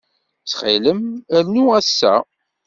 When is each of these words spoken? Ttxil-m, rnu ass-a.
Ttxil-m, 0.41 1.01
rnu 1.43 1.63
ass-a. 1.79 2.13